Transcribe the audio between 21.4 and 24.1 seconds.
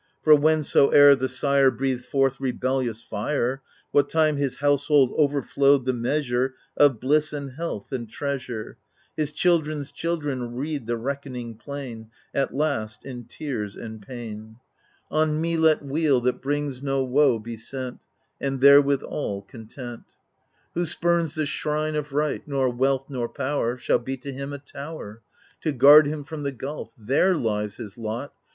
shrine of Right, nor wealth nor power Shall